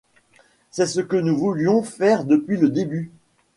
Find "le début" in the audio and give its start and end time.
2.57-3.11